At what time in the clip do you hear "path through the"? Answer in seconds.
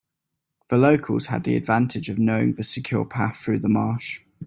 3.05-3.69